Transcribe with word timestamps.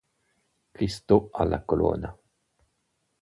Cristo 0.73 1.29
alla 1.31 1.61
colonna 1.61 2.17